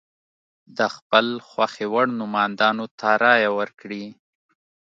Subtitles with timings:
[0.77, 4.05] د خپل خوښې وړ نوماندانو ته رایه ورکړي.